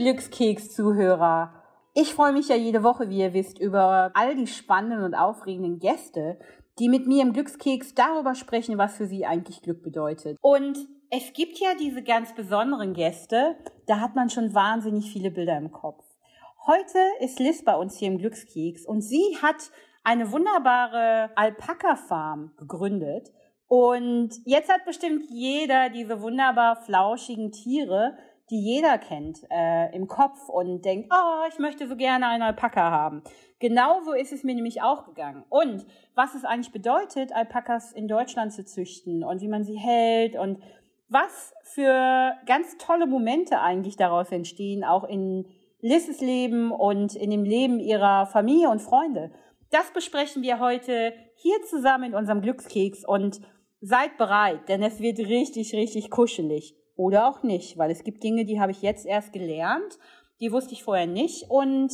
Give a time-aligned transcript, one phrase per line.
[0.00, 1.52] Glückskeks-Zuhörer,
[1.92, 5.78] ich freue mich ja jede Woche, wie ihr wisst, über all die spannenden und aufregenden
[5.78, 6.38] Gäste,
[6.78, 10.38] die mit mir im Glückskeks darüber sprechen, was für sie eigentlich Glück bedeutet.
[10.40, 10.78] Und
[11.10, 15.70] es gibt ja diese ganz besonderen Gäste, da hat man schon wahnsinnig viele Bilder im
[15.70, 16.06] Kopf.
[16.66, 19.70] Heute ist Liz bei uns hier im Glückskeks und sie hat
[20.02, 23.30] eine wunderbare Alpaka-Farm gegründet.
[23.66, 28.16] Und jetzt hat bestimmt jeder diese wunderbar flauschigen Tiere,
[28.50, 32.90] die jeder kennt, äh, im Kopf und denkt, oh, ich möchte so gerne einen Alpaka
[32.90, 33.22] haben.
[33.60, 35.44] Genauso ist es mir nämlich auch gegangen.
[35.48, 40.36] Und was es eigentlich bedeutet, Alpakas in Deutschland zu züchten und wie man sie hält
[40.36, 40.58] und
[41.08, 45.46] was für ganz tolle Momente eigentlich daraus entstehen, auch in
[45.80, 49.30] Lisses Leben und in dem Leben ihrer Familie und Freunde.
[49.70, 53.40] Das besprechen wir heute hier zusammen in unserem Glückskeks und
[53.80, 56.74] seid bereit, denn es wird richtig, richtig kuschelig.
[57.00, 59.98] Oder auch nicht, weil es gibt Dinge, die habe ich jetzt erst gelernt,
[60.38, 61.48] die wusste ich vorher nicht.
[61.48, 61.90] Und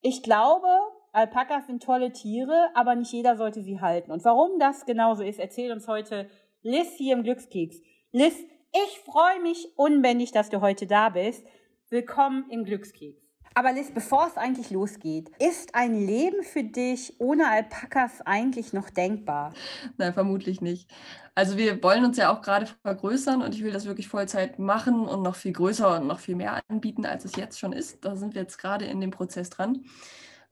[0.00, 0.66] ich glaube,
[1.12, 4.10] Alpakas sind tolle Tiere, aber nicht jeder sollte sie halten.
[4.10, 6.26] Und warum das genauso ist, erzählt uns heute
[6.62, 7.82] Liz hier im Glückskeks.
[8.12, 8.34] Liz,
[8.72, 11.44] ich freue mich unbändig, dass du heute da bist.
[11.90, 13.29] Willkommen im Glückskeks.
[13.54, 18.90] Aber Liz, bevor es eigentlich losgeht, ist ein Leben für dich ohne Alpakas eigentlich noch
[18.90, 19.52] denkbar?
[19.96, 20.88] Nein, vermutlich nicht.
[21.34, 25.08] Also wir wollen uns ja auch gerade vergrößern und ich will das wirklich Vollzeit machen
[25.08, 28.04] und noch viel größer und noch viel mehr anbieten, als es jetzt schon ist.
[28.04, 29.84] Da sind wir jetzt gerade in dem Prozess dran.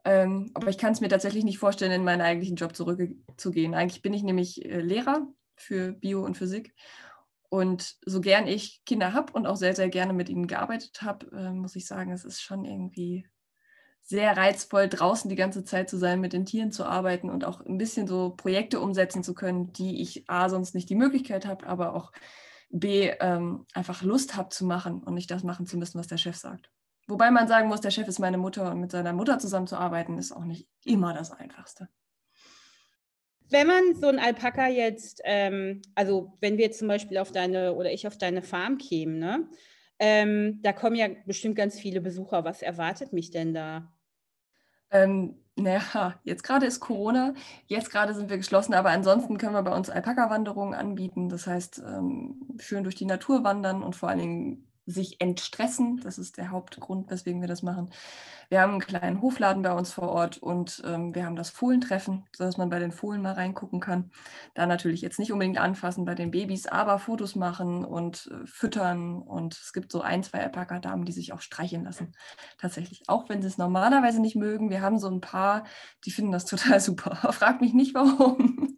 [0.04, 3.74] Ähm, aber ich kann es mir tatsächlich nicht vorstellen, in meinen eigentlichen Job zurückzugehen.
[3.74, 6.74] Eigentlich bin ich nämlich äh, Lehrer für Bio und Physik
[7.48, 11.26] und so gern ich Kinder habe und auch sehr, sehr gerne mit ihnen gearbeitet habe,
[11.32, 13.26] äh, muss ich sagen, es ist schon irgendwie
[14.02, 17.60] sehr reizvoll, draußen die ganze Zeit zu sein, mit den Tieren zu arbeiten und auch
[17.60, 21.66] ein bisschen so Projekte umsetzen zu können, die ich A, sonst nicht die Möglichkeit habe,
[21.66, 22.12] aber auch
[22.70, 26.16] B, ähm, einfach Lust habe zu machen und nicht das machen zu müssen, was der
[26.16, 26.70] Chef sagt.
[27.06, 30.32] Wobei man sagen muss, der Chef ist meine Mutter und mit seiner Mutter zusammenzuarbeiten ist
[30.32, 31.88] auch nicht immer das Einfachste.
[33.50, 37.92] Wenn man so ein Alpaka jetzt, ähm, also wenn wir zum Beispiel auf deine oder
[37.92, 39.48] ich auf deine Farm kämen, ne?
[39.98, 42.44] Ähm, da kommen ja bestimmt ganz viele Besucher.
[42.44, 43.92] Was erwartet mich denn da?
[44.90, 47.34] Ähm, naja, jetzt gerade ist Corona,
[47.66, 51.28] jetzt gerade sind wir geschlossen, aber ansonsten können wir bei uns Alpaka-Wanderungen anbieten.
[51.28, 56.00] Das heißt, ähm, schön durch die Natur wandern und vor allen Dingen sich entstressen.
[56.02, 57.90] Das ist der Hauptgrund, weswegen wir das machen.
[58.48, 62.24] Wir haben einen kleinen Hofladen bei uns vor Ort und ähm, wir haben das Fohlentreffen,
[62.34, 64.10] sodass man bei den Fohlen mal reingucken kann.
[64.54, 69.20] Da natürlich jetzt nicht unbedingt anfassen bei den Babys, aber Fotos machen und äh, füttern.
[69.20, 72.12] Und es gibt so ein, zwei Alpaka-Damen, die sich auch streicheln lassen.
[72.56, 73.02] Tatsächlich.
[73.08, 74.70] Auch wenn sie es normalerweise nicht mögen.
[74.70, 75.64] Wir haben so ein paar,
[76.06, 77.14] die finden das total super.
[77.32, 78.77] Frag mich nicht, warum.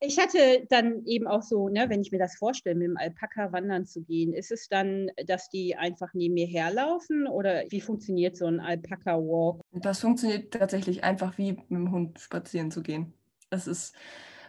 [0.00, 3.50] Ich hatte dann eben auch so, ne, wenn ich mir das vorstelle, mit dem Alpaka
[3.52, 8.36] wandern zu gehen, ist es dann, dass die einfach neben mir herlaufen oder wie funktioniert
[8.36, 9.62] so ein Alpaka-Walk?
[9.72, 13.14] Das funktioniert tatsächlich einfach wie mit dem Hund spazieren zu gehen.
[13.48, 13.94] Es ist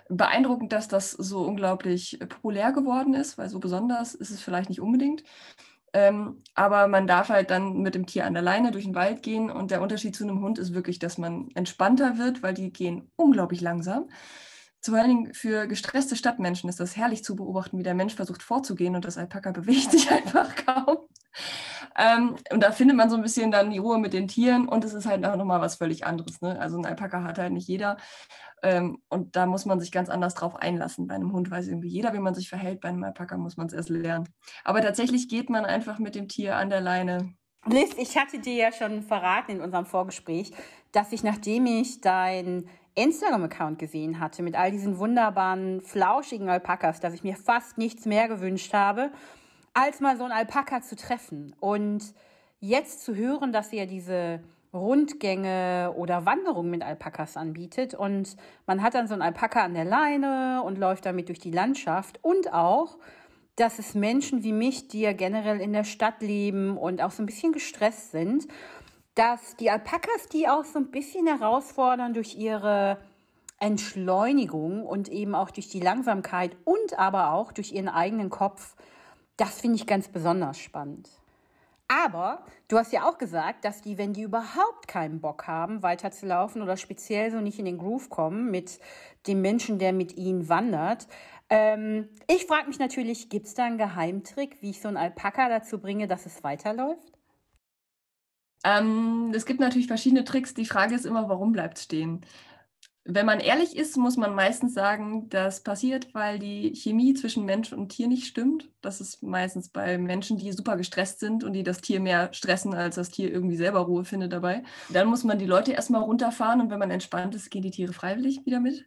[0.09, 4.81] beeindruckend, dass das so unglaublich populär geworden ist, weil so besonders ist es vielleicht nicht
[4.81, 5.24] unbedingt.
[5.94, 9.24] Ähm, aber man darf halt dann mit dem Tier an der Leine durch den Wald
[9.24, 12.72] gehen und der Unterschied zu einem Hund ist wirklich, dass man entspannter wird, weil die
[12.72, 14.09] gehen unglaublich langsam.
[14.81, 18.41] Vor allen Dingen für gestresste Stadtmenschen ist das herrlich zu beobachten, wie der Mensch versucht
[18.41, 20.97] vorzugehen und das Alpaka bewegt sich einfach kaum.
[21.97, 24.83] Ähm, und da findet man so ein bisschen dann die Ruhe mit den Tieren und
[24.83, 26.41] es ist halt auch nochmal was völlig anderes.
[26.41, 26.59] Ne?
[26.59, 27.97] Also ein Alpaka hat halt nicht jeder
[28.61, 31.07] ähm, und da muss man sich ganz anders drauf einlassen.
[31.07, 33.67] Bei einem Hund weiß irgendwie jeder, wie man sich verhält, bei einem Alpaka muss man
[33.67, 34.29] es erst lernen.
[34.63, 37.33] Aber tatsächlich geht man einfach mit dem Tier an der Leine.
[37.65, 40.51] Liz, ich hatte dir ja schon verraten in unserem Vorgespräch,
[40.91, 47.13] dass ich, nachdem ich dein Instagram-Account gesehen hatte mit all diesen wunderbaren, flauschigen Alpakas, dass
[47.13, 49.12] ich mir fast nichts mehr gewünscht habe,
[49.74, 51.56] als mal so ein Alpaka zu treffen.
[51.59, 52.13] Und
[52.59, 54.41] jetzt zu hören, dass ihr diese
[54.74, 58.36] Rundgänge oder Wanderungen mit Alpakas anbietet und
[58.66, 62.19] man hat dann so ein Alpaka an der Leine und läuft damit durch die Landschaft
[62.21, 62.98] und auch,
[63.56, 67.24] dass es Menschen wie mich, die ja generell in der Stadt leben und auch so
[67.24, 68.48] ein bisschen gestresst sind,
[69.18, 73.00] dass die Alpakas die auch so ein bisschen herausfordern durch ihre
[73.60, 78.75] Entschleunigung und eben auch durch die Langsamkeit und aber auch durch ihren eigenen Kopf.
[79.36, 81.10] Das finde ich ganz besonders spannend.
[81.88, 86.62] Aber du hast ja auch gesagt, dass die, wenn die überhaupt keinen Bock haben, weiterzulaufen
[86.62, 88.80] oder speziell so nicht in den Groove kommen mit
[89.25, 91.08] dem Menschen, der mit ihnen wandert.
[91.50, 95.50] Ähm, ich frage mich natürlich, gibt es da einen Geheimtrick, wie ich so einen Alpaka
[95.50, 97.17] dazu bringe, dass es weiterläuft?
[98.63, 100.54] Ähm, es gibt natürlich verschiedene Tricks.
[100.54, 102.25] Die Frage ist immer, warum bleibt es stehen?
[103.09, 107.71] wenn man ehrlich ist, muss man meistens sagen, das passiert, weil die Chemie zwischen Mensch
[107.71, 108.69] und Tier nicht stimmt.
[108.81, 112.74] Das ist meistens bei Menschen, die super gestresst sind und die das Tier mehr stressen,
[112.74, 114.63] als das Tier irgendwie selber Ruhe findet dabei.
[114.89, 117.94] Dann muss man die Leute erstmal runterfahren und wenn man entspannt ist, gehen die Tiere
[117.94, 118.86] freiwillig wieder mit.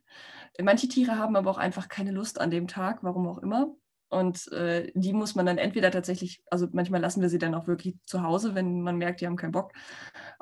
[0.60, 3.74] Manche Tiere haben aber auch einfach keine Lust an dem Tag, warum auch immer.
[4.10, 7.68] Und äh, die muss man dann entweder tatsächlich, also manchmal lassen wir sie dann auch
[7.68, 9.72] wirklich zu Hause, wenn man merkt, die haben keinen Bock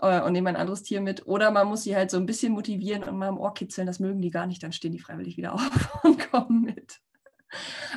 [0.00, 1.26] äh, und nehmen ein anderes Tier mit.
[1.26, 4.00] Oder man muss sie halt so ein bisschen motivieren und mal im Ohr kitzeln, das
[4.00, 6.98] mögen die gar nicht, dann stehen die freiwillig wieder auf und kommen mit.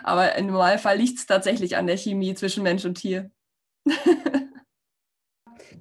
[0.03, 3.31] Aber im Normalfall liegt es tatsächlich an der Chemie zwischen Mensch und Tier.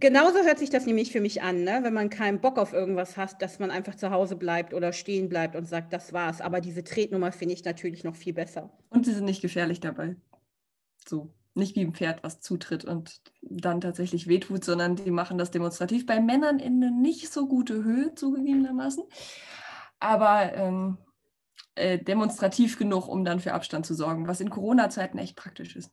[0.00, 1.80] Genauso hört sich das nämlich für mich an, ne?
[1.82, 5.28] wenn man keinen Bock auf irgendwas hat, dass man einfach zu Hause bleibt oder stehen
[5.28, 6.40] bleibt und sagt, das war's.
[6.40, 8.70] Aber diese Tretnummer finde ich natürlich noch viel besser.
[8.88, 10.16] Und sie sind nicht gefährlich dabei.
[11.06, 15.50] So, nicht wie ein Pferd, was zutritt und dann tatsächlich wehtut, sondern die machen das
[15.50, 16.06] demonstrativ.
[16.06, 19.04] Bei Männern in eine nicht so gute Höhe, zugegebenermaßen.
[19.98, 20.96] Aber ähm,
[21.74, 25.90] äh, demonstrativ genug, um dann für Abstand zu sorgen, was in Corona-Zeiten echt praktisch ist.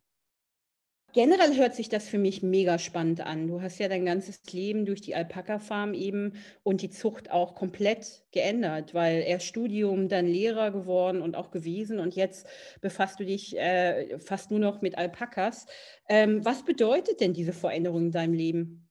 [1.17, 3.47] Generell hört sich das für mich mega spannend an.
[3.47, 8.21] Du hast ja dein ganzes Leben durch die Alpaka-Farm eben und die Zucht auch komplett
[8.31, 12.45] geändert, weil erst Studium, dann Lehrer geworden und auch gewesen und jetzt
[12.81, 15.65] befasst du dich äh, fast nur noch mit Alpakas.
[16.07, 18.86] Ähm, was bedeutet denn diese Veränderung in deinem Leben?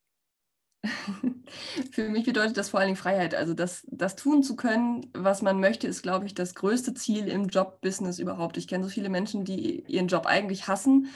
[1.92, 3.34] Für mich bedeutet das vor allen Dingen Freiheit.
[3.34, 7.28] Also das, das tun zu können, was man möchte, ist, glaube ich, das größte Ziel
[7.28, 8.56] im Job-Business überhaupt.
[8.56, 11.08] Ich kenne so viele Menschen, die ihren Job eigentlich hassen,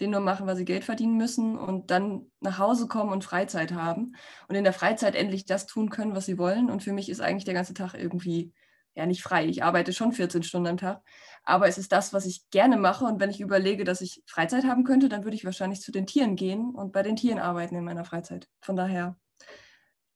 [0.00, 3.72] den nur machen, weil sie Geld verdienen müssen und dann nach Hause kommen und Freizeit
[3.72, 4.14] haben
[4.48, 6.70] und in der Freizeit endlich das tun können, was sie wollen.
[6.70, 8.52] Und für mich ist eigentlich der ganze Tag irgendwie
[8.94, 9.46] ja nicht frei.
[9.46, 11.02] Ich arbeite schon 14 Stunden am Tag,
[11.42, 13.04] aber es ist das, was ich gerne mache.
[13.04, 16.06] Und wenn ich überlege, dass ich Freizeit haben könnte, dann würde ich wahrscheinlich zu den
[16.06, 18.48] Tieren gehen und bei den Tieren arbeiten in meiner Freizeit.
[18.60, 19.18] Von daher,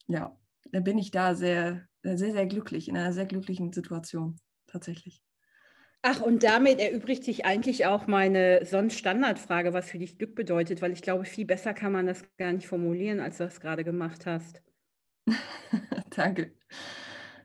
[0.06, 0.36] ja,
[0.72, 5.22] da bin ich da sehr, sehr, sehr glücklich, in einer sehr glücklichen Situation tatsächlich.
[6.02, 10.80] Ach, und damit erübrigt sich eigentlich auch meine sonst Standardfrage, was für dich Glück bedeutet,
[10.80, 13.82] weil ich glaube, viel besser kann man das gar nicht formulieren, als du das gerade
[13.82, 14.62] gemacht hast.
[16.10, 16.52] Danke.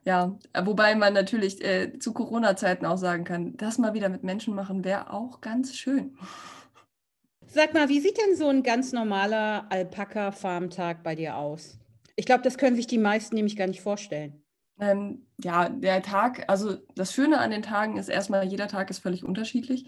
[0.05, 4.53] Ja, wobei man natürlich äh, zu Corona-Zeiten auch sagen kann, das mal wieder mit Menschen
[4.53, 6.17] machen wäre auch ganz schön.
[7.47, 11.77] Sag mal, wie sieht denn so ein ganz normaler Alpaka-Farmtag bei dir aus?
[12.15, 14.43] Ich glaube, das können sich die meisten nämlich gar nicht vorstellen.
[14.79, 18.99] Ähm, ja, der Tag, also das Schöne an den Tagen ist erstmal, jeder Tag ist
[18.99, 19.85] völlig unterschiedlich.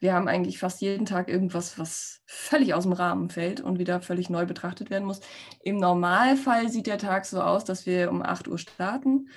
[0.00, 4.00] Wir haben eigentlich fast jeden Tag irgendwas, was völlig aus dem Rahmen fällt und wieder
[4.00, 5.20] völlig neu betrachtet werden muss.
[5.62, 9.28] Im Normalfall sieht der Tag so aus, dass wir um 8 Uhr starten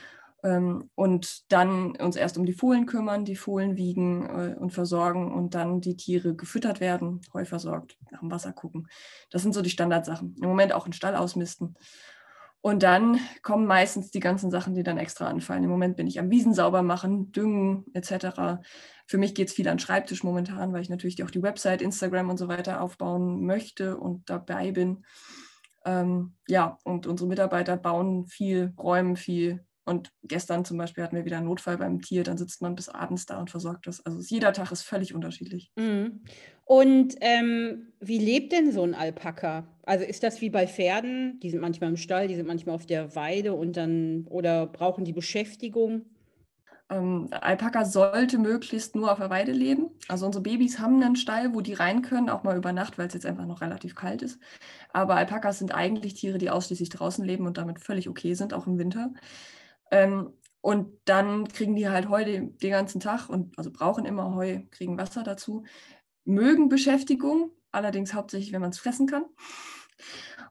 [0.45, 5.56] und dann uns erst um die Fohlen kümmern, die Fohlen wiegen äh, und versorgen und
[5.56, 8.88] dann die Tiere gefüttert werden, Heu versorgt, nach dem Wasser gucken.
[9.31, 10.36] Das sind so die Standardsachen.
[10.39, 11.75] Im Moment auch einen Stall ausmisten.
[12.62, 15.63] Und dann kommen meistens die ganzen Sachen, die dann extra anfallen.
[15.63, 18.63] Im Moment bin ich am Wiesen sauber machen, düngen etc.
[19.06, 22.30] Für mich geht es viel an Schreibtisch momentan, weil ich natürlich auch die Website, Instagram
[22.30, 25.06] und so weiter aufbauen möchte und dabei bin.
[25.86, 31.25] Ähm, ja, und unsere Mitarbeiter bauen viel, räumen viel, und gestern zum Beispiel hatten wir
[31.25, 34.05] wieder einen Notfall beim Tier, dann sitzt man bis abends da und versorgt das.
[34.05, 35.71] Also jeder Tag ist völlig unterschiedlich.
[35.75, 36.21] Mhm.
[36.65, 39.67] Und ähm, wie lebt denn so ein Alpaka?
[39.83, 41.39] Also ist das wie bei Pferden?
[41.41, 45.05] Die sind manchmal im Stall, die sind manchmal auf der Weide und dann oder brauchen
[45.05, 46.05] die Beschäftigung?
[46.89, 49.91] Ähm, Alpaka sollte möglichst nur auf der Weide leben.
[50.07, 53.07] Also unsere Babys haben einen Stall, wo die rein können, auch mal über Nacht, weil
[53.07, 54.39] es jetzt einfach noch relativ kalt ist.
[54.93, 58.67] Aber Alpakas sind eigentlich Tiere, die ausschließlich draußen leben und damit völlig okay sind, auch
[58.67, 59.12] im Winter.
[59.92, 64.34] Ähm, und dann kriegen die halt Heu den, den, ganzen Tag und also brauchen immer
[64.34, 65.63] Heu, kriegen Wasser dazu,
[66.24, 69.25] mögen Beschäftigung, allerdings hauptsächlich, wenn man es fressen kann.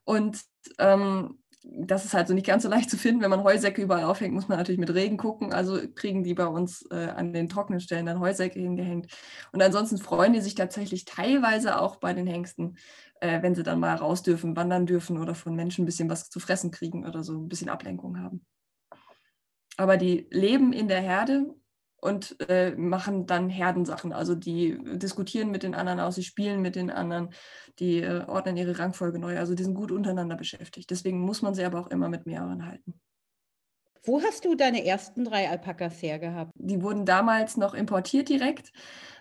[0.04, 0.40] Und
[0.78, 3.22] ähm, das ist halt so nicht ganz so leicht zu finden.
[3.22, 5.52] Wenn man Heusäcke überall aufhängt, muss man natürlich mit Regen gucken.
[5.52, 9.12] Also kriegen die bei uns äh, an den trockenen Stellen dann Heusäcke hingehängt.
[9.52, 12.76] Und ansonsten freuen die sich tatsächlich teilweise auch bei den Hengsten,
[13.20, 16.30] äh, wenn sie dann mal raus dürfen, wandern dürfen oder von Menschen ein bisschen was
[16.30, 18.44] zu fressen kriegen oder so ein bisschen Ablenkung haben
[19.76, 21.54] aber die leben in der Herde
[22.04, 24.12] und äh, machen dann Herdensachen.
[24.12, 27.30] Also die diskutieren mit den anderen aus, sie spielen mit den anderen,
[27.78, 29.38] die äh, ordnen ihre Rangfolge neu.
[29.38, 30.90] Also die sind gut untereinander beschäftigt.
[30.90, 33.00] Deswegen muss man sie aber auch immer mit mehreren halten.
[34.06, 36.52] Wo hast du deine ersten drei Alpakas hergehabt?
[36.56, 38.70] Die wurden damals noch importiert direkt.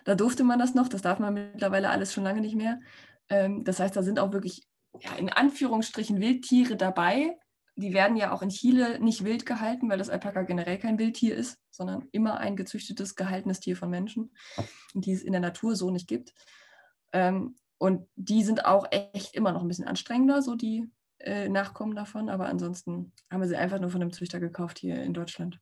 [0.04, 0.88] Da durfte man das noch.
[0.88, 2.80] Das darf man mittlerweile alles schon lange nicht mehr.
[3.30, 4.68] Ähm, das heißt, da sind auch wirklich
[5.00, 7.36] ja, in Anführungsstrichen Wildtiere dabei,
[7.76, 11.34] die werden ja auch in Chile nicht wild gehalten, weil das Alpaka generell kein Wildtier
[11.34, 14.32] ist, sondern immer ein gezüchtetes, gehaltenes Tier von Menschen,
[14.94, 16.34] die es in der Natur so nicht gibt.
[17.12, 20.88] Ähm, und die sind auch echt immer noch ein bisschen anstrengender, so die
[21.18, 22.28] äh, Nachkommen davon.
[22.28, 25.60] Aber ansonsten haben wir sie einfach nur von einem Züchter gekauft hier in Deutschland.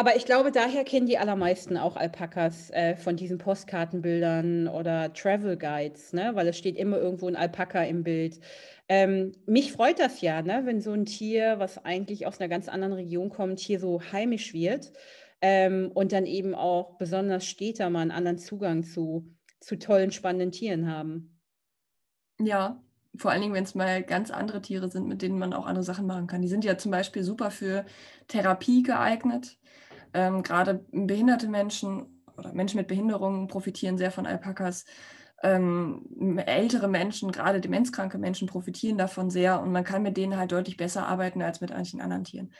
[0.00, 5.58] Aber ich glaube, daher kennen die allermeisten auch Alpakas äh, von diesen Postkartenbildern oder Travel
[5.58, 6.30] Guides, ne?
[6.32, 8.40] weil es steht immer irgendwo ein Alpaka im Bild.
[8.88, 10.62] Ähm, mich freut das ja, ne?
[10.64, 14.54] wenn so ein Tier, was eigentlich aus einer ganz anderen Region kommt, hier so heimisch
[14.54, 14.90] wird
[15.42, 20.50] ähm, und dann eben auch besonders Städter mal einen anderen Zugang zu, zu tollen, spannenden
[20.50, 21.38] Tieren haben.
[22.38, 22.82] Ja,
[23.16, 25.84] vor allen Dingen, wenn es mal ganz andere Tiere sind, mit denen man auch andere
[25.84, 26.40] Sachen machen kann.
[26.40, 27.84] Die sind ja zum Beispiel super für
[28.28, 29.58] Therapie geeignet.
[30.14, 34.84] Ähm, Gerade behinderte Menschen oder Menschen mit Behinderungen profitieren sehr von Alpakas.
[35.42, 40.52] Ähm, ältere Menschen, gerade demenzkranke Menschen, profitieren davon sehr und man kann mit denen halt
[40.52, 42.52] deutlich besser arbeiten als mit manchen anderen Tieren.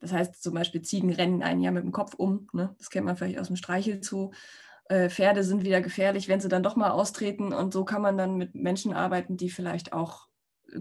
[0.00, 2.48] Das heißt zum Beispiel, Ziegen rennen einen ja mit dem Kopf um.
[2.52, 2.74] Ne?
[2.78, 4.32] Das kennt man vielleicht aus dem Streichelzoo.
[4.88, 7.52] Äh, Pferde sind wieder gefährlich, wenn sie dann doch mal austreten.
[7.52, 10.28] Und so kann man dann mit Menschen arbeiten, die vielleicht auch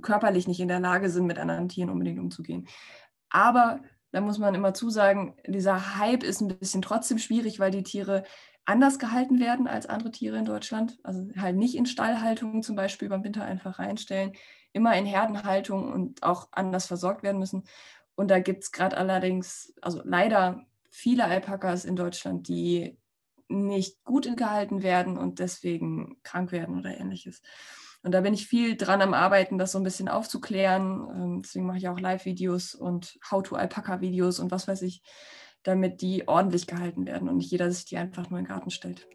[0.02, 2.68] körperlich nicht in der Lage sind, mit anderen Tieren unbedingt umzugehen.
[3.30, 3.82] Aber
[4.16, 8.24] da muss man immer zusagen, dieser Hype ist ein bisschen trotzdem schwierig, weil die Tiere
[8.64, 10.98] anders gehalten werden als andere Tiere in Deutschland.
[11.04, 14.32] Also halt nicht in Stallhaltung zum Beispiel beim Winter einfach reinstellen,
[14.72, 17.66] immer in Herdenhaltung und auch anders versorgt werden müssen.
[18.16, 22.98] Und da gibt es gerade allerdings, also leider viele Alpakas in Deutschland, die
[23.50, 27.42] nicht gut gehalten werden und deswegen krank werden oder ähnliches.
[28.06, 31.08] Und da bin ich viel dran am Arbeiten, das so ein bisschen aufzuklären.
[31.10, 35.02] Ähm, deswegen mache ich auch Live-Videos und How-to-Alpaka-Videos und was weiß ich,
[35.64, 38.70] damit die ordentlich gehalten werden und nicht jeder sich die einfach nur in den Garten
[38.70, 39.08] stellt.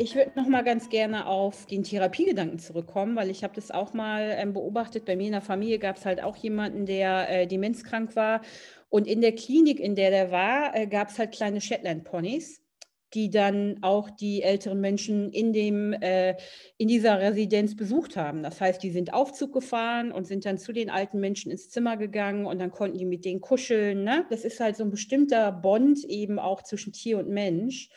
[0.00, 3.94] Ich würde noch mal ganz gerne auf den Therapiegedanken zurückkommen, weil ich habe das auch
[3.94, 5.04] mal ähm, beobachtet.
[5.04, 8.42] Bei mir in der Familie gab es halt auch jemanden, der äh, demenzkrank war.
[8.88, 12.62] Und in der Klinik, in der der war, äh, gab es halt kleine Shetland-Ponys,
[13.14, 16.36] die dann auch die älteren Menschen in, dem, äh,
[16.76, 18.42] in dieser Residenz besucht haben.
[18.42, 21.96] Das heißt, die sind Aufzug gefahren und sind dann zu den alten Menschen ins Zimmer
[21.96, 24.04] gegangen und dann konnten die mit denen kuscheln.
[24.04, 24.26] Ne?
[24.30, 27.88] Das ist halt so ein bestimmter Bond eben auch zwischen Tier und Mensch.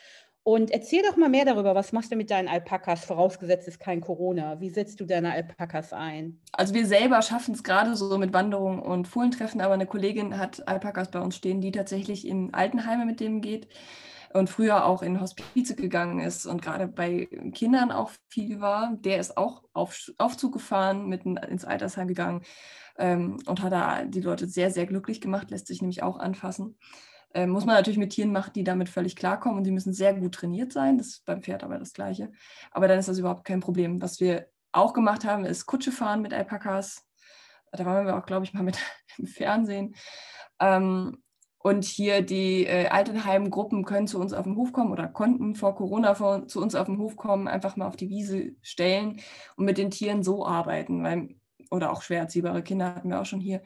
[0.44, 4.00] Und erzähl doch mal mehr darüber, was machst du mit deinen Alpakas, vorausgesetzt ist kein
[4.00, 4.60] Corona.
[4.60, 6.40] Wie setzt du deine Alpakas ein?
[6.50, 10.66] Also wir selber schaffen es gerade so mit Wanderungen und Fohlentreffen, aber eine Kollegin hat
[10.66, 13.68] Alpakas bei uns stehen, die tatsächlich in Altenheime mit dem geht
[14.32, 18.96] und früher auch in Hospize gegangen ist und gerade bei Kindern auch viel war.
[18.96, 22.42] Der ist auch auf Aufzug gefahren, mitten ins Altersheim gegangen
[22.98, 26.76] ähm, und hat da die Leute sehr, sehr glücklich gemacht, lässt sich nämlich auch anfassen.
[27.34, 30.14] Äh, muss man natürlich mit Tieren machen, die damit völlig klarkommen und die müssen sehr
[30.14, 30.98] gut trainiert sein.
[30.98, 32.32] Das ist beim Pferd aber das Gleiche.
[32.70, 34.02] Aber dann ist das überhaupt kein Problem.
[34.02, 37.06] Was wir auch gemacht haben, ist Kutsche fahren mit Alpakas.
[37.72, 38.78] Da waren wir auch, glaube ich, mal mit
[39.18, 39.94] im Fernsehen.
[40.60, 41.22] Ähm,
[41.58, 45.76] und hier die äh, Altenheim-Gruppen können zu uns auf den Hof kommen oder konnten vor
[45.76, 49.20] Corona vor, zu uns auf den Hof kommen, einfach mal auf die Wiese stellen
[49.56, 51.04] und mit den Tieren so arbeiten.
[51.04, 51.36] Weil,
[51.70, 53.62] oder auch schwer erziehbare Kinder hatten wir auch schon hier.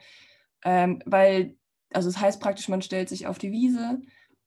[0.63, 1.57] Ähm, weil
[1.93, 4.01] also es das heißt praktisch, man stellt sich auf die Wiese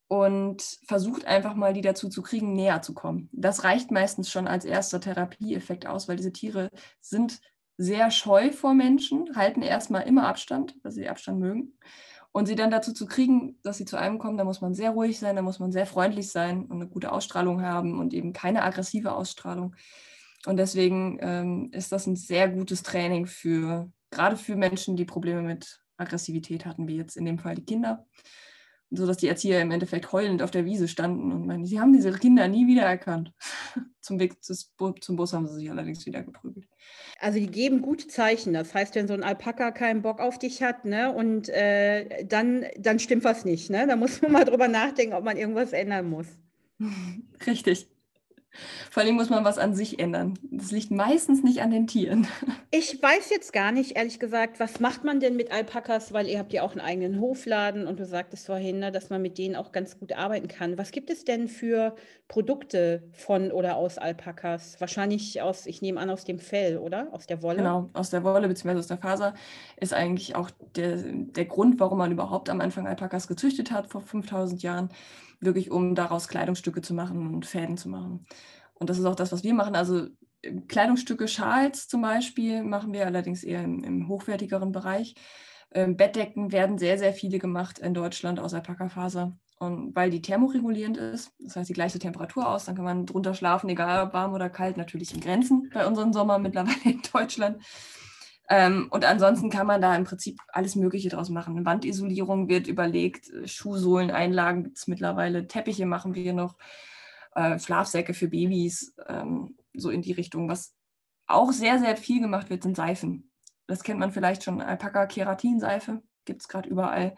[0.08, 3.28] und versucht einfach mal die dazu zu kriegen, näher zu kommen.
[3.32, 6.68] Das reicht meistens schon als erster Therapieeffekt aus, weil diese Tiere
[7.00, 7.40] sind
[7.76, 11.78] sehr scheu vor Menschen, halten erstmal immer Abstand, weil sie Abstand mögen.
[12.32, 14.90] Und sie dann dazu zu kriegen, dass sie zu einem kommen, da muss man sehr
[14.90, 18.32] ruhig sein, da muss man sehr freundlich sein und eine gute Ausstrahlung haben und eben
[18.32, 19.74] keine aggressive Ausstrahlung.
[20.46, 25.42] Und deswegen ähm, ist das ein sehr gutes Training für, gerade für Menschen, die Probleme
[25.42, 28.06] mit Aggressivität hatten, wie jetzt in dem Fall die Kinder.
[28.92, 31.92] So dass die Erzieher im Endeffekt heulend auf der Wiese standen und meinen, sie haben
[31.92, 33.32] diese Kinder nie wiedererkannt.
[34.00, 36.66] zum Weg zum Bus haben sie sich allerdings wieder geprügelt.
[37.20, 38.52] Also die geben gute Zeichen.
[38.52, 42.66] Das heißt, wenn so ein Alpaka keinen Bock auf dich hat, ne, und äh, dann,
[42.78, 43.86] dann stimmt was nicht, ne?
[43.86, 46.26] Da muss man mal drüber nachdenken, ob man irgendwas ändern muss.
[47.46, 47.88] Richtig.
[48.90, 50.38] Vor allem muss man was an sich ändern.
[50.50, 52.26] Das liegt meistens nicht an den Tieren.
[52.72, 56.38] Ich weiß jetzt gar nicht, ehrlich gesagt, was macht man denn mit Alpakas, weil ihr
[56.38, 59.56] habt ja auch einen eigenen Hofladen und du sagtest vorhin, ne, dass man mit denen
[59.56, 60.78] auch ganz gut arbeiten kann.
[60.78, 61.96] Was gibt es denn für
[62.28, 64.80] Produkte von oder aus Alpakas?
[64.80, 67.08] Wahrscheinlich aus, ich nehme an, aus dem Fell, oder?
[67.10, 67.56] Aus der Wolle?
[67.56, 68.78] Genau, aus der Wolle bzw.
[68.78, 69.34] aus der Faser
[69.80, 74.00] ist eigentlich auch der, der Grund, warum man überhaupt am Anfang Alpakas gezüchtet hat vor
[74.00, 74.90] 5000 Jahren
[75.40, 78.26] wirklich um daraus Kleidungsstücke zu machen und Fäden zu machen.
[78.74, 79.74] Und das ist auch das, was wir machen.
[79.74, 80.08] Also
[80.42, 85.14] ähm, Kleidungsstücke, Schals zum Beispiel, machen wir allerdings eher im, im hochwertigeren Bereich.
[85.72, 89.36] Ähm, Bettdecken werden sehr, sehr viele gemacht in Deutschland aus Alpaka-Faser.
[89.58, 93.34] Und weil die thermoregulierend ist, das heißt die gleiche Temperatur aus, dann kann man drunter
[93.34, 97.62] schlafen, egal ob warm oder kalt, natürlich in Grenzen bei unserem Sommer mittlerweile in Deutschland.
[98.52, 101.56] Ähm, und ansonsten kann man da im Prinzip alles Mögliche draus machen.
[101.56, 106.56] Eine Wandisolierung wird überlegt, Schuhsohleneinlagen gibt es mittlerweile, Teppiche machen wir noch,
[107.36, 110.74] äh, Schlafsäcke für Babys, ähm, so in die Richtung, was
[111.28, 113.30] auch sehr, sehr viel gemacht wird, sind Seifen.
[113.68, 117.14] Das kennt man vielleicht schon, Alpaka-Keratin-Seife gibt es gerade überall.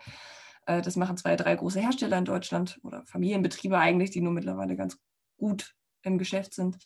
[0.67, 4.77] Äh, das machen zwei, drei große Hersteller in Deutschland oder Familienbetriebe eigentlich, die nur mittlerweile
[4.77, 4.99] ganz
[5.39, 6.77] gut im Geschäft sind.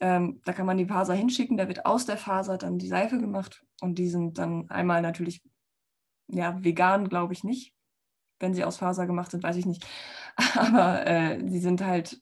[0.00, 3.18] Ähm, da kann man die Faser hinschicken, da wird aus der Faser dann die Seife
[3.18, 5.42] gemacht und die sind dann einmal natürlich
[6.28, 7.74] ja, vegan, glaube ich nicht.
[8.40, 9.86] Wenn sie aus Faser gemacht sind, weiß ich nicht.
[10.56, 12.20] Aber äh, sie sind halt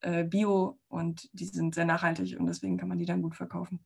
[0.00, 3.84] äh, bio und die sind sehr nachhaltig und deswegen kann man die dann gut verkaufen.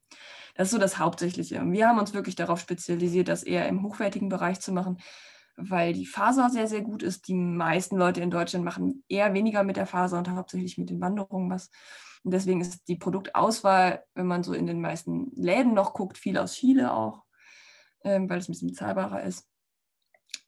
[0.55, 1.63] Das ist so das Hauptsächliche.
[1.71, 4.99] Wir haben uns wirklich darauf spezialisiert, das eher im hochwertigen Bereich zu machen,
[5.57, 7.29] weil die Faser sehr, sehr gut ist.
[7.29, 11.01] Die meisten Leute in Deutschland machen eher weniger mit der Faser und hauptsächlich mit den
[11.01, 11.71] Wanderungen was.
[12.27, 16.37] Und deswegen ist die Produktauswahl, wenn man so in den meisten Läden noch guckt, viel
[16.39, 17.23] aus Chile auch,
[18.03, 19.47] ähm, weil es ein bisschen bezahlbarer ist.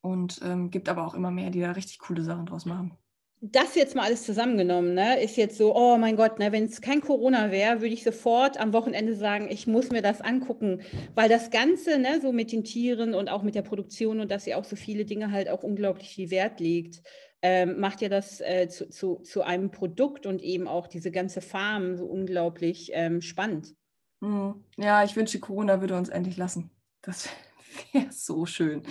[0.01, 2.99] Und ähm, gibt aber auch immer mehr, die da richtig coole Sachen draus machen.
[3.41, 6.81] Das jetzt mal alles zusammengenommen, ne, ist jetzt so, oh mein Gott, ne, wenn es
[6.81, 10.81] kein Corona wäre, würde ich sofort am Wochenende sagen, ich muss mir das angucken,
[11.15, 14.43] weil das Ganze, ne, so mit den Tieren und auch mit der Produktion und dass
[14.43, 17.03] sie auch so viele Dinge halt auch unglaublich viel Wert legt,
[17.43, 21.41] ähm, macht ja das äh, zu, zu, zu einem Produkt und eben auch diese ganze
[21.41, 23.75] Farm so unglaublich ähm, spannend.
[24.21, 24.65] Hm.
[24.77, 26.71] Ja, ich wünsche, Corona würde uns endlich lassen.
[27.03, 27.29] Das
[27.93, 28.83] wäre so schön.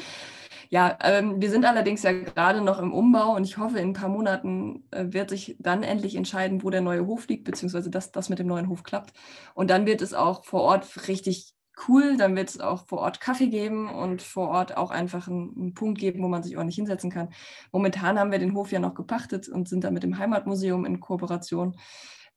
[0.70, 3.94] Ja, ähm, wir sind allerdings ja gerade noch im Umbau und ich hoffe, in ein
[3.94, 8.12] paar Monaten äh, wird sich dann endlich entscheiden, wo der neue Hof liegt, beziehungsweise dass
[8.12, 9.13] das mit dem neuen Hof klappt.
[9.54, 11.54] Und dann wird es auch vor Ort richtig
[11.88, 12.17] cool.
[12.17, 15.74] Dann wird es auch vor Ort Kaffee geben und vor Ort auch einfach einen, einen,
[15.74, 17.29] Punkt geben, wo man sich ordentlich hinsetzen kann.
[17.72, 21.00] Momentan haben wir den Hof ja noch gepachtet und sind da mit dem Heimatmuseum in
[21.00, 21.77] Kooperation.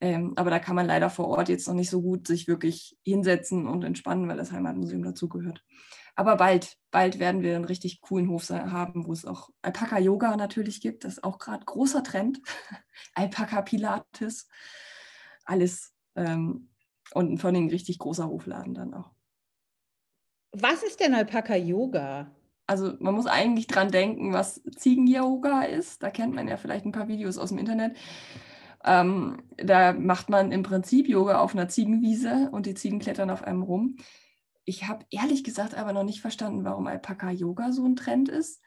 [0.01, 2.97] Ähm, aber da kann man leider vor Ort jetzt noch nicht so gut sich wirklich
[3.03, 5.63] hinsetzen und entspannen, weil das Heimatmuseum dazugehört.
[6.17, 10.81] Aber bald, bald werden wir einen richtig coolen Hof haben, wo es auch Alpaka-Yoga natürlich
[10.81, 11.05] gibt.
[11.05, 12.41] Das ist auch gerade großer Trend.
[13.15, 14.49] Alpaka-Pilates,
[15.45, 15.93] alles.
[16.17, 16.71] Ähm,
[17.13, 19.11] und von den richtig großer Hofladen dann auch.
[20.53, 22.31] Was ist denn Alpaka-Yoga?
[22.67, 26.03] Also man muss eigentlich dran denken, was Ziegen-Yoga ist.
[26.03, 27.97] Da kennt man ja vielleicht ein paar Videos aus dem Internet.
[28.85, 33.43] Ähm, da macht man im Prinzip Yoga auf einer Ziegenwiese und die Ziegen klettern auf
[33.43, 33.97] einem rum.
[34.65, 38.63] Ich habe ehrlich gesagt aber noch nicht verstanden, warum Alpaka-Yoga so ein Trend ist.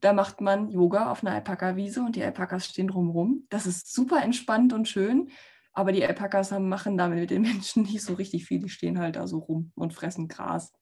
[0.00, 3.46] Da macht man Yoga auf einer Alpaka-Wiese und die Alpakas stehen drumherum.
[3.48, 5.30] Das ist super entspannt und schön,
[5.72, 8.60] aber die Alpakas machen damit mit den Menschen nicht so richtig viel.
[8.60, 10.72] Die stehen halt da so rum und fressen Gras.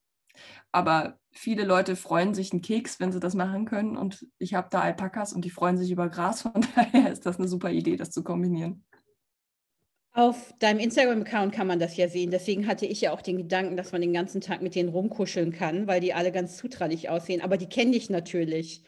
[0.72, 3.96] Aber viele Leute freuen sich einen Keks, wenn sie das machen können.
[3.96, 6.42] Und ich habe da Alpakas und die freuen sich über Gras.
[6.52, 8.84] Von daher ist das eine super Idee, das zu kombinieren.
[10.16, 12.30] Auf deinem Instagram-Account kann man das ja sehen.
[12.30, 15.52] Deswegen hatte ich ja auch den Gedanken, dass man den ganzen Tag mit denen rumkuscheln
[15.52, 17.40] kann, weil die alle ganz zutraulich aussehen.
[17.40, 18.84] Aber die kenne ich natürlich.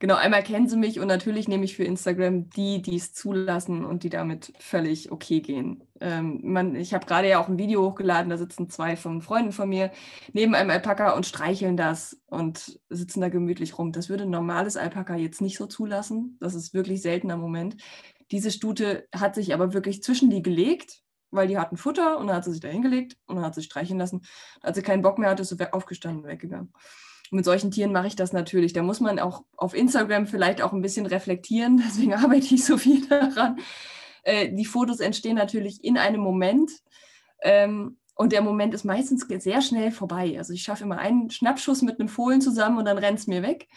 [0.00, 3.84] Genau, einmal kennen sie mich und natürlich nehme ich für Instagram die, die es zulassen
[3.84, 5.82] und die damit völlig okay gehen.
[6.00, 9.50] Ähm, man, ich habe gerade ja auch ein Video hochgeladen, da sitzen zwei von Freunden
[9.50, 9.90] von mir
[10.32, 13.90] neben einem Alpaka und streicheln das und sitzen da gemütlich rum.
[13.90, 16.36] Das würde ein normales Alpaka jetzt nicht so zulassen.
[16.40, 17.76] Das ist wirklich seltener Moment.
[18.30, 22.36] Diese Stute hat sich aber wirklich zwischen die gelegt, weil die hatten Futter und dann
[22.36, 24.22] hat sie sich da hingelegt und dann hat sie streicheln lassen.
[24.60, 26.72] Als sie keinen Bock mehr hatte, ist sie aufgestanden und weggegangen.
[27.30, 28.72] Mit solchen Tieren mache ich das natürlich.
[28.72, 31.82] Da muss man auch auf Instagram vielleicht auch ein bisschen reflektieren.
[31.86, 33.58] Deswegen arbeite ich so viel daran.
[34.22, 36.70] Äh, die Fotos entstehen natürlich in einem Moment.
[37.42, 40.36] Ähm, und der Moment ist meistens sehr schnell vorbei.
[40.38, 43.42] Also ich schaffe immer einen Schnappschuss mit einem Fohlen zusammen und dann rennt es mir
[43.42, 43.68] weg.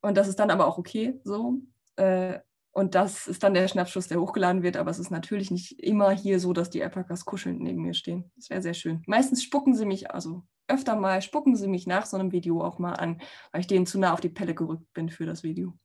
[0.00, 1.58] Und das ist dann aber auch okay so.
[1.96, 2.38] Äh,
[2.78, 4.76] und das ist dann der Schnappschuss, der hochgeladen wird.
[4.76, 8.30] Aber es ist natürlich nicht immer hier so, dass die Alpakas kuschelnd neben mir stehen.
[8.36, 9.02] Das wäre sehr schön.
[9.08, 12.78] Meistens spucken sie mich, also öfter mal spucken sie mich nach so einem Video auch
[12.78, 15.76] mal an, weil ich denen zu nah auf die Pelle gerückt bin für das Video.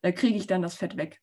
[0.00, 1.20] Da kriege ich dann das Fett weg.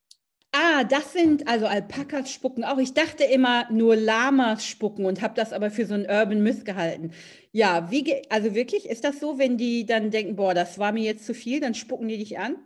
[0.51, 2.77] Ah, das sind also Alpakas spucken auch.
[2.77, 6.65] Ich dachte immer nur Lamas spucken und habe das aber für so einen Urban Myth
[6.65, 7.13] gehalten.
[7.51, 11.03] Ja, wie, also wirklich, ist das so, wenn die dann denken, boah, das war mir
[11.03, 12.57] jetzt zu viel, dann spucken die dich an?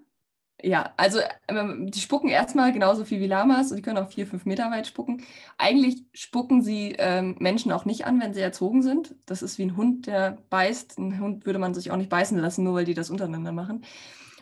[0.65, 4.25] Ja, also ähm, die spucken erstmal genauso viel wie Lamas und die können auch vier,
[4.25, 5.21] fünf Meter weit spucken.
[5.57, 9.13] Eigentlich spucken sie ähm, Menschen auch nicht an, wenn sie erzogen sind.
[9.25, 10.97] Das ist wie ein Hund, der beißt.
[10.99, 13.83] Ein Hund würde man sich auch nicht beißen lassen, nur weil die das untereinander machen.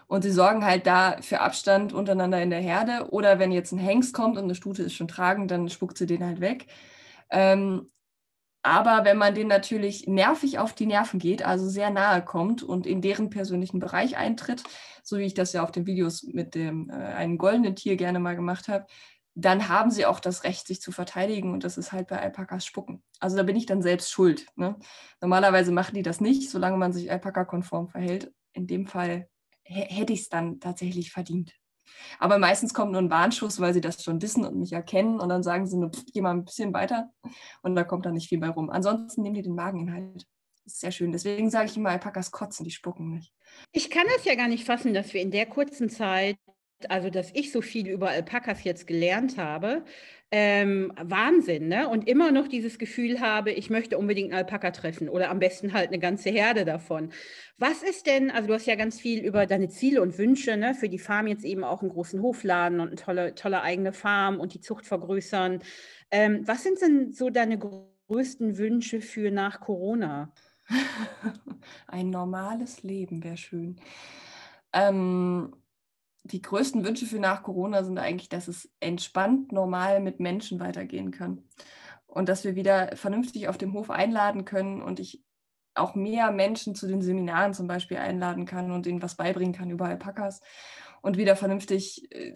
[0.08, 3.10] Und sie sorgen halt da für Abstand untereinander in der Herde.
[3.12, 6.06] Oder wenn jetzt ein Hengst kommt und eine Stute ist schon tragend, dann spuckt sie
[6.06, 6.68] den halt weg.
[7.32, 7.90] Ähm,
[8.64, 12.86] aber wenn man denen natürlich nervig auf die Nerven geht, also sehr nahe kommt und
[12.86, 14.64] in deren persönlichen Bereich eintritt,
[15.04, 18.20] so wie ich das ja auf den Videos mit dem äh, einen goldenen Tier gerne
[18.20, 18.86] mal gemacht habe,
[19.34, 22.66] dann haben sie auch das Recht, sich zu verteidigen und das ist halt bei Alpakas
[22.66, 23.02] Spucken.
[23.20, 24.46] Also da bin ich dann selbst schuld.
[24.56, 24.78] Ne?
[25.22, 28.32] Normalerweise machen die das nicht, solange man sich Alpaka-konform verhält.
[28.54, 29.30] In dem Fall
[29.64, 31.54] hätte ich es dann tatsächlich verdient.
[32.20, 35.30] Aber meistens kommt nur ein Warnschuss, weil sie das schon wissen und mich erkennen und
[35.30, 37.10] dann sagen sie nur, pff, geh mal ein bisschen weiter
[37.62, 38.70] und da kommt dann nicht viel bei rum.
[38.70, 40.26] Ansonsten nehmen die den Mageninhalt.
[40.64, 41.12] Das ist sehr schön.
[41.12, 43.34] Deswegen sage ich immer, Alpakas kotzen, die spucken nicht.
[43.72, 46.38] Ich kann das ja gar nicht fassen, dass wir in der kurzen Zeit,
[46.90, 49.84] also dass ich so viel über Alpakas jetzt gelernt habe.
[50.34, 51.90] Ähm, Wahnsinn, ne?
[51.90, 55.74] Und immer noch dieses Gefühl habe, ich möchte unbedingt einen Alpaka treffen oder am besten
[55.74, 57.12] halt eine ganze Herde davon.
[57.58, 60.74] Was ist denn, also du hast ja ganz viel über deine Ziele und Wünsche, ne?
[60.74, 64.40] Für die Farm jetzt eben auch einen großen Hofladen und eine tolle, tolle eigene Farm
[64.40, 65.60] und die Zucht vergrößern.
[66.12, 70.34] Ähm, was sind denn so deine größten Wünsche für nach Corona?
[71.88, 73.76] Ein normales Leben wäre schön.
[74.74, 75.54] Ähm,
[76.24, 81.12] die größten Wünsche für nach Corona sind eigentlich, dass es entspannt normal mit Menschen weitergehen
[81.12, 81.44] kann.
[82.06, 85.24] Und dass wir wieder vernünftig auf dem Hof einladen können und ich
[85.74, 89.70] auch mehr Menschen zu den Seminaren zum Beispiel einladen kann und ihnen was beibringen kann
[89.70, 90.42] über Alpakas
[91.02, 92.36] und wieder vernünftig äh,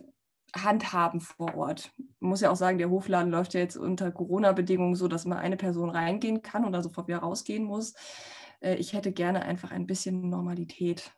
[0.56, 1.92] handhaben vor Ort.
[1.98, 5.38] Ich muss ja auch sagen, der Hofladen läuft ja jetzt unter Corona-Bedingungen so, dass mal
[5.38, 7.94] eine Person reingehen kann dann sofort wieder rausgehen muss.
[8.62, 11.12] Äh, ich hätte gerne einfach ein bisschen Normalität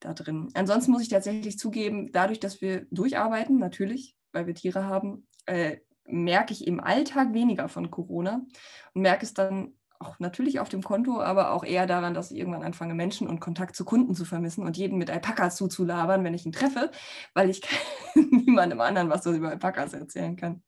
[0.00, 0.48] da drin.
[0.54, 5.78] Ansonsten muss ich tatsächlich zugeben, dadurch, dass wir durcharbeiten, natürlich, weil wir Tiere haben, äh,
[6.04, 8.46] merke ich im Alltag weniger von Corona
[8.94, 12.38] und merke es dann auch natürlich auf dem Konto, aber auch eher daran, dass ich
[12.38, 16.34] irgendwann anfange, Menschen und Kontakt zu Kunden zu vermissen und jeden mit Alpakas zuzulabern, wenn
[16.34, 16.90] ich ihn treffe,
[17.34, 17.62] weil ich
[18.14, 20.62] niemandem anderen was über Alpakas erzählen kann.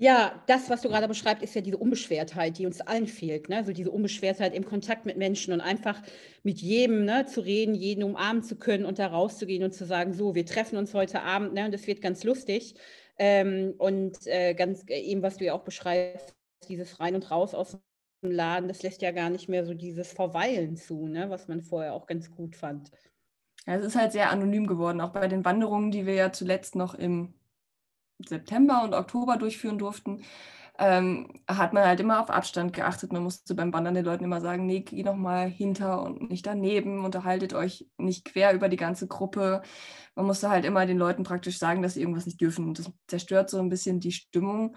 [0.00, 3.48] Ja, das, was du gerade beschreibst, ist ja diese Unbeschwertheit, die uns allen fehlt.
[3.48, 3.56] Ne?
[3.56, 6.00] Also diese Unbeschwertheit im Kontakt mit Menschen und einfach
[6.44, 10.12] mit jedem ne, zu reden, jeden umarmen zu können und da rauszugehen und zu sagen,
[10.12, 12.76] so, wir treffen uns heute Abend ne, und das wird ganz lustig.
[13.18, 16.32] Ähm, und äh, ganz äh, eben, was du ja auch beschreibst,
[16.68, 17.76] dieses Rein und Raus aus
[18.22, 21.60] dem Laden, das lässt ja gar nicht mehr so dieses Verweilen zu, ne, was man
[21.60, 22.92] vorher auch ganz gut fand.
[23.66, 26.76] Ja, es ist halt sehr anonym geworden, auch bei den Wanderungen, die wir ja zuletzt
[26.76, 27.34] noch im
[28.18, 30.22] September und Oktober durchführen durften,
[30.78, 33.12] ähm, hat man halt immer auf Abstand geachtet.
[33.12, 36.46] Man musste beim Wandern den Leuten immer sagen, nee, geh noch mal hinter und nicht
[36.46, 39.62] daneben, unterhaltet euch nicht quer über die ganze Gruppe.
[40.14, 42.68] Man musste halt immer den Leuten praktisch sagen, dass sie irgendwas nicht dürfen.
[42.68, 44.76] Und das zerstört so ein bisschen die Stimmung.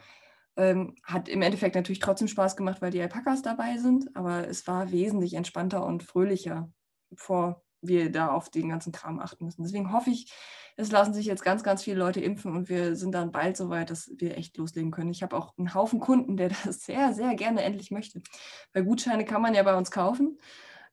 [0.58, 4.67] Ähm, hat im Endeffekt natürlich trotzdem Spaß gemacht, weil die Alpakas dabei sind, aber es
[4.67, 6.69] war wesentlich entspannter und fröhlicher,
[7.10, 9.63] bevor wir da auf den ganzen Kram achten müssen.
[9.63, 10.32] Deswegen hoffe ich,
[10.77, 13.69] es lassen sich jetzt ganz, ganz viele Leute impfen und wir sind dann bald so
[13.69, 15.12] weit, dass wir echt loslegen können.
[15.12, 18.21] Ich habe auch einen Haufen Kunden, der das sehr, sehr gerne endlich möchte.
[18.73, 20.39] Weil Gutscheine kann man ja bei uns kaufen.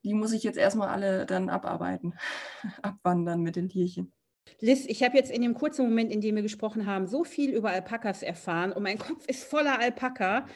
[0.04, 2.14] Die muss ich jetzt erstmal alle dann abarbeiten,
[2.82, 4.12] abwandern mit den Tierchen.
[4.60, 7.50] Liz, ich habe jetzt in dem kurzen Moment, in dem wir gesprochen haben, so viel
[7.50, 10.46] über Alpakas erfahren und mein Kopf ist voller Alpaka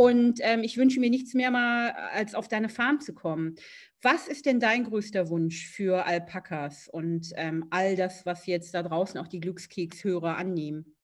[0.00, 3.56] und ähm, ich wünsche mir nichts mehr mal, als auf deine Farm zu kommen.
[4.00, 8.82] Was ist denn dein größter Wunsch für Alpakas und ähm, all das, was jetzt da
[8.82, 10.96] draußen auch die Glückskekshörer annehmen?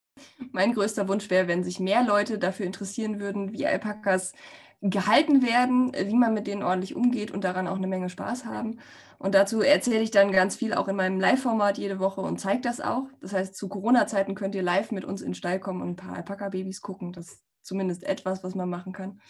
[0.50, 4.32] Mein größter Wunsch wäre, wenn sich mehr Leute dafür interessieren würden, wie Alpakas
[4.80, 8.80] gehalten werden, wie man mit denen ordentlich umgeht und daran auch eine Menge Spaß haben.
[9.18, 12.62] Und dazu erzähle ich dann ganz viel auch in meinem Live-Format jede Woche und zeige
[12.62, 13.08] das auch.
[13.20, 15.96] Das heißt, zu Corona-Zeiten könnt ihr live mit uns in den Stall kommen und ein
[15.96, 17.12] paar Alpaka-Babys gucken.
[17.12, 19.20] Das zumindest etwas, was man machen kann.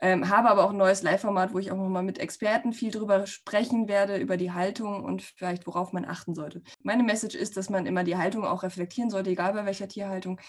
[0.00, 3.26] Ähm, habe aber auch ein neues Live-Format, wo ich auch nochmal mit Experten viel drüber
[3.26, 6.62] sprechen werde, über die Haltung und vielleicht worauf man achten sollte.
[6.82, 10.40] Meine Message ist, dass man immer die Haltung auch reflektieren sollte, egal bei welcher Tierhaltung.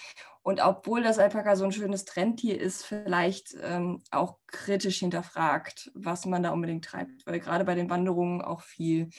[0.41, 6.25] Und obwohl das Alpaka so ein schönes Trendtier ist, vielleicht ähm, auch kritisch hinterfragt, was
[6.25, 7.25] man da unbedingt treibt.
[7.25, 9.09] Weil gerade bei den Wanderungen auch viel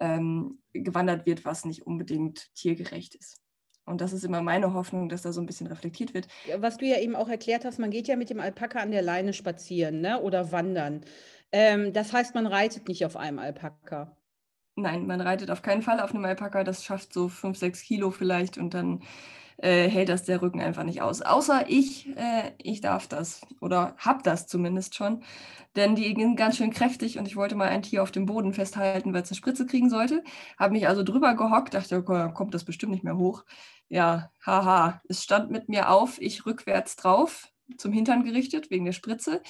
[0.00, 3.41] ähm, gewandert wird, was nicht unbedingt tiergerecht ist.
[3.84, 6.28] Und das ist immer meine Hoffnung, dass da so ein bisschen reflektiert wird.
[6.58, 9.02] Was du ja eben auch erklärt hast, man geht ja mit dem Alpaka an der
[9.02, 10.20] Leine spazieren ne?
[10.20, 11.04] oder wandern.
[11.50, 14.16] Ähm, das heißt, man reitet nicht auf einem Alpaka.
[14.76, 16.64] Nein, man reitet auf keinen Fall auf einem Alpaka.
[16.64, 19.02] Das schafft so fünf, sechs Kilo vielleicht und dann
[19.58, 21.22] äh, hält das der Rücken einfach nicht aus.
[21.22, 25.22] Außer ich, äh, ich darf das oder habe das zumindest schon.
[25.76, 28.52] Denn die sind ganz schön kräftig und ich wollte mal ein Tier auf dem Boden
[28.52, 30.22] festhalten, weil es eine Spritze kriegen sollte.
[30.58, 33.44] Habe mich also drüber gehockt, dachte, okay, kommt das bestimmt nicht mehr hoch.
[33.88, 38.92] Ja, haha, es stand mit mir auf, ich rückwärts drauf, zum Hintern gerichtet, wegen der
[38.92, 39.42] Spritze,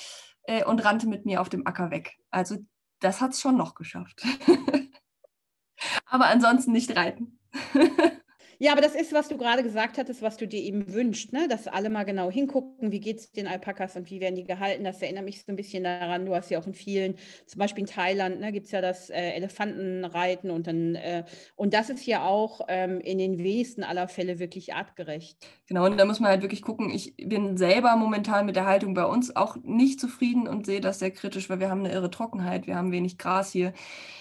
[0.45, 2.17] äh, und rannte mit mir auf dem Acker weg.
[2.31, 2.59] Also
[3.01, 4.23] das hat es schon noch geschafft.
[6.07, 7.39] Aber ansonsten nicht reiten.
[8.63, 11.49] Ja, aber das ist, was du gerade gesagt hattest, was du dir eben wünschst, ne?
[11.49, 14.85] dass alle mal genau hingucken, wie geht es den Alpakas und wie werden die gehalten.
[14.85, 17.83] Das erinnert mich so ein bisschen daran, du hast ja auch in vielen, zum Beispiel
[17.83, 21.25] in Thailand, ne, gibt es ja das äh, Elefantenreiten und dann, äh,
[21.57, 25.45] und das ist ja auch ähm, in den wenigsten aller Fälle wirklich artgerecht.
[25.67, 26.89] Genau, und da muss man halt wirklich gucken.
[26.91, 31.01] Ich bin selber momentan mit der Haltung bei uns auch nicht zufrieden und sehe das
[31.01, 33.73] sehr kritisch, weil wir haben eine irre Trockenheit, wir haben wenig Gras hier.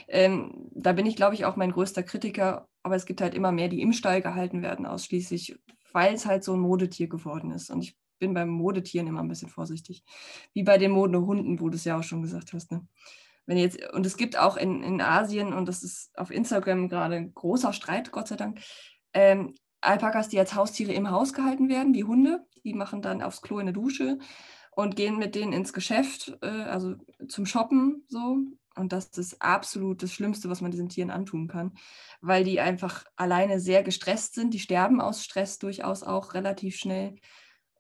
[0.07, 3.51] Ähm, da bin ich, glaube ich, auch mein größter Kritiker aber es gibt halt immer
[3.51, 5.57] mehr, die im Stall gehalten werden, ausschließlich,
[5.91, 7.69] weil es halt so ein Modetier geworden ist.
[7.69, 10.03] Und ich bin beim Modetieren immer ein bisschen vorsichtig.
[10.53, 12.71] Wie bei den Modehunden, wo du es ja auch schon gesagt hast.
[12.71, 12.87] Ne?
[13.45, 17.15] Wenn jetzt, und es gibt auch in, in Asien, und das ist auf Instagram gerade
[17.15, 18.61] ein großer Streit, Gott sei Dank,
[19.13, 22.45] ähm, Alpakas, die als Haustiere im Haus gehalten werden, wie Hunde.
[22.63, 24.19] Die machen dann aufs Klo in der Dusche
[24.71, 26.95] und gehen mit denen ins Geschäft, äh, also
[27.27, 28.37] zum Shoppen so.
[28.75, 31.73] Und das ist absolut das Schlimmste, was man diesen Tieren antun kann,
[32.21, 34.53] weil die einfach alleine sehr gestresst sind.
[34.53, 37.15] Die sterben aus Stress durchaus auch relativ schnell.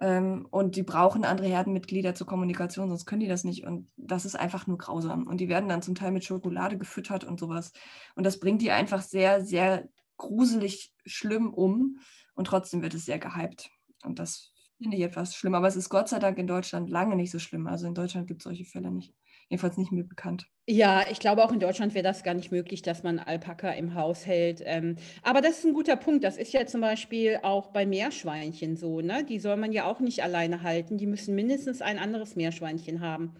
[0.01, 3.65] Ähm, und die brauchen andere Herdenmitglieder zur Kommunikation, sonst können die das nicht.
[3.65, 5.27] Und das ist einfach nur grausam.
[5.27, 7.71] Und die werden dann zum Teil mit Schokolade gefüttert und sowas.
[8.15, 11.99] Und das bringt die einfach sehr, sehr gruselig schlimm um.
[12.33, 13.69] Und trotzdem wird es sehr gehypt.
[14.03, 15.53] Und das finde ich etwas schlimm.
[15.53, 17.67] Aber es ist Gott sei Dank in Deutschland lange nicht so schlimm.
[17.67, 19.13] Also in Deutschland gibt es solche Fälle nicht.
[19.51, 20.47] Jedenfalls nicht mir bekannt.
[20.65, 23.95] Ja, ich glaube auch in Deutschland wäre das gar nicht möglich, dass man Alpaka im
[23.95, 24.61] Haus hält.
[24.63, 26.23] Ähm, aber das ist ein guter Punkt.
[26.23, 29.01] Das ist ja zum Beispiel auch bei Meerschweinchen so.
[29.01, 29.25] Ne?
[29.25, 30.97] Die soll man ja auch nicht alleine halten.
[30.97, 33.35] Die müssen mindestens ein anderes Meerschweinchen haben.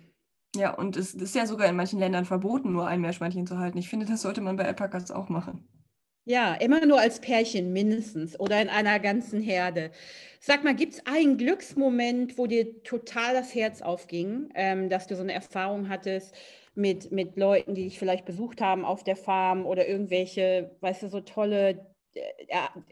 [0.53, 3.77] Ja, und es ist ja sogar in manchen Ländern verboten, nur ein Meerschweinchen zu halten.
[3.77, 5.65] Ich finde, das sollte man bei Alpakas auch machen.
[6.25, 9.91] Ja, immer nur als Pärchen mindestens oder in einer ganzen Herde.
[10.39, 15.15] Sag mal, gibt es einen Glücksmoment, wo dir total das Herz aufging, ähm, dass du
[15.15, 16.35] so eine Erfahrung hattest
[16.75, 21.07] mit, mit Leuten, die dich vielleicht besucht haben auf der Farm oder irgendwelche, weißt du,
[21.09, 22.29] so tolle, äh,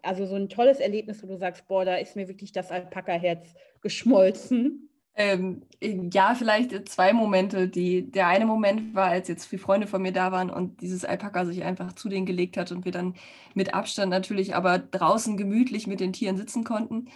[0.01, 3.53] also so ein tolles Erlebnis, wo du sagst, boah, da ist mir wirklich das Alpaka-Herz
[3.81, 4.88] geschmolzen?
[5.19, 7.67] Ähm, ja, vielleicht zwei Momente.
[7.67, 11.03] Die, der eine Moment war, als jetzt viele Freunde von mir da waren und dieses
[11.03, 13.15] Alpaka sich einfach zu denen gelegt hat und wir dann
[13.53, 17.10] mit Abstand natürlich aber draußen gemütlich mit den Tieren sitzen konnten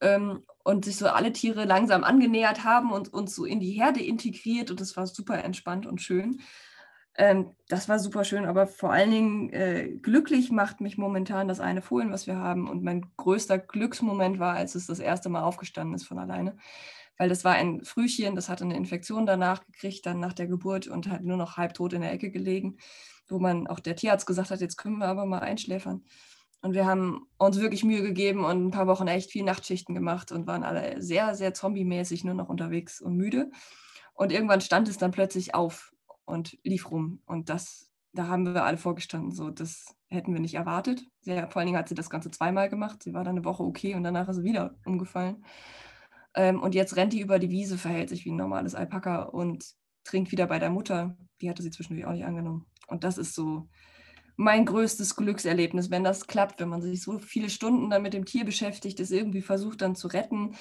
[0.00, 4.00] ähm, und sich so alle Tiere langsam angenähert haben und uns so in die Herde
[4.02, 6.40] integriert und das war super entspannt und schön.
[7.16, 11.60] Ähm, das war super schön, aber vor allen Dingen äh, glücklich macht mich momentan das
[11.60, 12.66] eine Fohlen, was wir haben.
[12.70, 16.56] Und mein größter Glücksmoment war, als es das erste Mal aufgestanden ist von alleine
[17.18, 20.88] weil das war ein Frühchen, das hatte eine Infektion danach gekriegt, dann nach der Geburt
[20.88, 22.78] und hat nur noch halbtot in der Ecke gelegen,
[23.28, 26.04] wo man auch der Tierarzt gesagt hat, jetzt können wir aber mal einschläfern.
[26.62, 30.30] Und wir haben uns wirklich Mühe gegeben und ein paar Wochen echt viel Nachtschichten gemacht
[30.30, 33.50] und waren alle sehr, sehr zombie-mäßig nur noch unterwegs und müde.
[34.14, 35.92] Und irgendwann stand es dann plötzlich auf
[36.24, 37.20] und lief rum.
[37.26, 39.32] Und das, da haben wir alle vorgestanden.
[39.32, 41.04] So, das hätten wir nicht erwartet.
[41.22, 43.02] Sie, vor allen Dingen hat sie das Ganze zweimal gemacht.
[43.02, 45.44] Sie war dann eine Woche okay und danach ist sie wieder umgefallen.
[46.34, 49.64] Ähm, und jetzt rennt die über die Wiese, verhält sich wie ein normales Alpaka und
[50.04, 51.16] trinkt wieder bei der Mutter.
[51.40, 52.66] Die hatte sie zwischendurch auch nicht angenommen.
[52.86, 53.68] Und das ist so
[54.36, 58.24] mein größtes Glückserlebnis, wenn das klappt, wenn man sich so viele Stunden dann mit dem
[58.24, 60.56] Tier beschäftigt, es irgendwie versucht dann zu retten.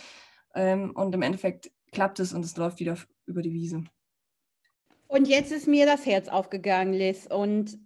[0.53, 3.83] Ähm, und im Endeffekt klappt es und es läuft wieder über die Wiese.
[5.07, 7.27] Und jetzt ist mir das Herz aufgegangen, Liz.
[7.27, 7.77] Und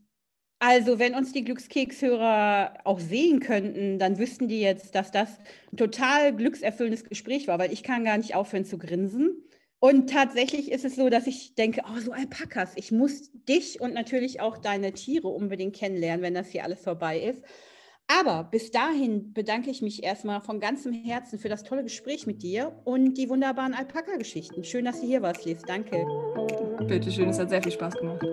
[0.59, 5.37] also, wenn uns die Glückskekshörer auch sehen könnten, dann wüssten die jetzt, dass das
[5.71, 9.43] ein total glückserfüllendes Gespräch war, weil ich kann gar nicht aufhören zu grinsen.
[9.79, 13.93] Und tatsächlich ist es so, dass ich denke, oh, so Alpakas, ich muss dich und
[13.93, 17.43] natürlich auch deine Tiere unbedingt kennenlernen, wenn das hier alles vorbei ist.
[18.07, 22.43] Aber bis dahin bedanke ich mich erstmal von ganzem Herzen für das tolle Gespräch mit
[22.43, 24.63] dir und die wunderbaren Alpaka-Geschichten.
[24.63, 25.61] Schön, dass du hier warst, Liz.
[25.67, 26.05] Danke.
[26.87, 28.25] Bitte schön, es hat sehr viel Spaß gemacht.